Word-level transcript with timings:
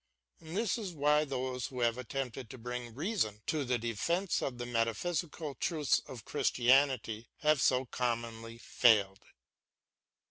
And 0.39 0.57
this 0.57 0.79
is 0.79 0.95
why 0.95 1.25
those 1.25 1.67
who 1.67 1.81
have 1.81 1.99
attempted 1.99 2.49
to 2.49 2.57
bring 2.57 2.95
reason 2.95 3.43
to 3.45 3.63
the 3.63 3.77
defence 3.77 4.41
of 4.41 4.57
the 4.57 4.65
metaphysical 4.65 5.53
truths 5.53 5.99
of 6.07 6.25
Christianity 6.25 7.29
have 7.41 7.61
so 7.61 7.85
commonly 7.85 8.57
failed. 8.57 9.21